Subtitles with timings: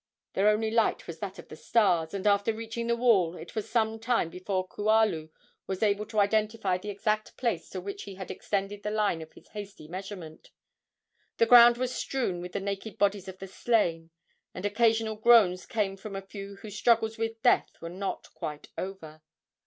[0.33, 3.69] Their only light was that of the stars, and after reaching the wall it was
[3.69, 5.29] some time before Kualu
[5.67, 9.33] was able to identify the exact place to which he had extended the line of
[9.33, 10.49] his hasty measurement.
[11.37, 14.09] The ground was strewn with the naked bodies of the slain,
[14.55, 19.21] and occasional groans came from a few whose struggles with death were not quite over.